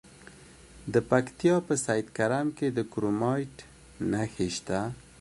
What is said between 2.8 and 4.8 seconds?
کرومایټ نښې شته.